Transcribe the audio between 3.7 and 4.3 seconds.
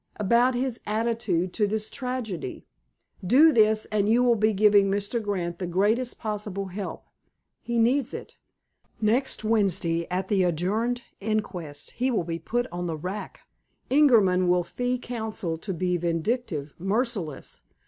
and you